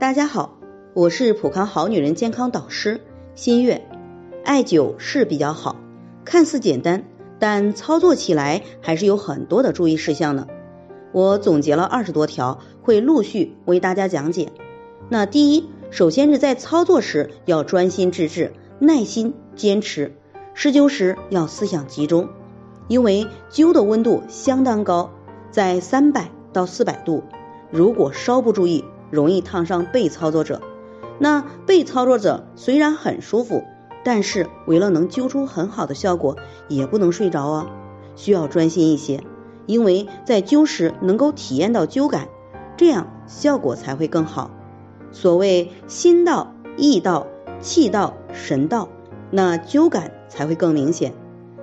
[0.00, 0.56] 大家好，
[0.94, 3.02] 我是普康好女人健康导师
[3.34, 3.86] 新月。
[4.42, 5.76] 艾灸是比较好，
[6.24, 7.04] 看似简单，
[7.38, 10.48] 但操作起来还是有很多的注意事项的。
[11.12, 14.52] 我总结了二十多条，会陆续为大家讲解。
[15.10, 20.16] 那第一，首先是在操作时要专心致志、耐心坚持，
[20.54, 22.30] 施灸时要思想集中，
[22.88, 25.10] 因为灸的温度相当高，
[25.50, 27.22] 在三百到四百度，
[27.70, 30.60] 如果稍不注意，容易烫伤被操作者。
[31.18, 33.64] 那被操作者虽然很舒服，
[34.04, 36.36] 但是为了能揪出很好的效果，
[36.68, 37.66] 也不能睡着啊，
[38.16, 39.22] 需要专心一些，
[39.66, 42.28] 因为在灸时能够体验到灸感，
[42.76, 44.50] 这样效果才会更好。
[45.12, 47.26] 所谓心到、意到、
[47.60, 48.88] 气到、神到，
[49.30, 51.12] 那灸感才会更明显。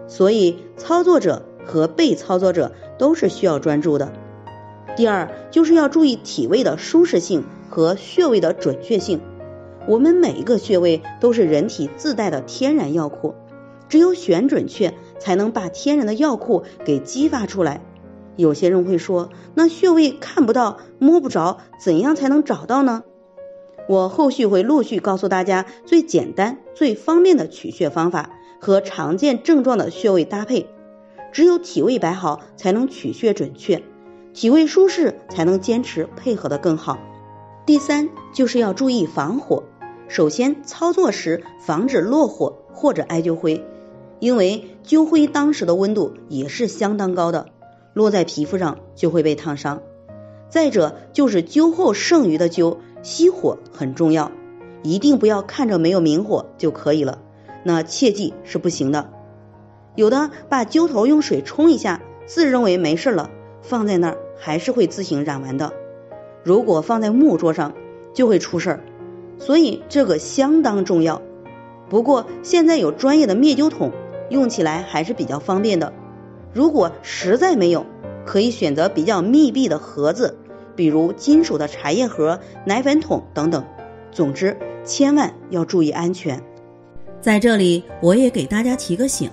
[0.08, 4.14] 所以操作者和被操作者都是需要专注的。
[4.98, 9.22] 第二，就是要注意体位的舒适性和穴位的准确性。
[9.88, 13.36] 我们每一个穴位都是人体自带的天然药库，
[13.88, 17.80] 只有选准确，才能把天然的药库给激发出来。
[18.38, 23.04] 有些人会说，那穴位看不到、摸不着，怎样才能找到呢？
[23.88, 30.66] 我后续会陆续告诉大家最简单、最方便的取穴方法和常见症状的穴位搭配。
[31.32, 33.84] 只有体位摆好，才能取穴准确；
[34.38, 37.00] 体位舒适，才能坚持配合的更好。
[37.66, 39.64] 第三，就是要注意防火。
[40.08, 43.66] 首先，操作时防止落火或者艾灸灰，
[44.20, 47.48] 因为灸灰当时的温度也是相当高的，
[47.96, 49.82] 落在皮肤上就会被烫伤。
[50.50, 52.78] 再者，就是灸后剩余的灸。
[53.02, 54.32] 熄火很重要，
[54.84, 57.24] 一定不要看着没有明火就可以了，
[57.64, 59.10] 那切记是不行的。
[59.96, 63.32] 有的把灸头用水冲一下，自认为没事了，
[63.64, 65.74] 放在那儿还是会自行染完的。
[66.44, 67.74] 如果放在木桌上，
[68.14, 68.80] 就会出事儿，
[69.38, 71.22] 所以这个相当重要。
[71.90, 73.92] 不过现在有专业的灭灸桶，
[74.30, 75.94] 用起来还是比较方便的。
[76.54, 77.86] 如果实在没有，
[78.26, 80.38] 可以选择比较密闭的盒子。
[80.76, 83.66] 比如金属的茶叶盒、奶粉桶等等，
[84.12, 86.40] 总之千万要注意安全。
[87.20, 89.28] 在这里，我也给大家提个醒：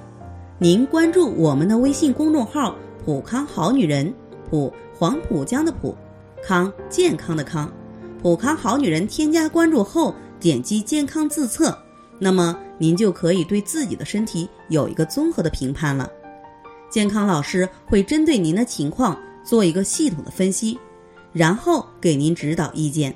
[0.59, 4.11] 您关注我们的微信公众号“普康好女人”，
[4.55, 5.97] 普黄浦江的普，
[6.41, 7.69] 康健康的康，
[8.23, 9.05] 普康好女人。
[9.05, 11.77] 添加关注后，点击健康自测，
[12.21, 16.09] 那么您就可以对自己的身体有一个综合的评判了。
[16.89, 20.79] 健康老师会针对您的情况做一个系统的分析。
[21.33, 23.13] 然后给您指导意见，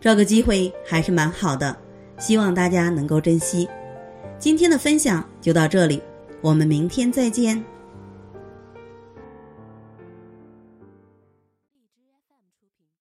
[0.00, 1.76] 这个机会还是蛮好的，
[2.20, 3.68] 希望大家能够珍惜。
[4.38, 6.00] 今天的分享就到这里，
[6.40, 7.60] 我们明天再见。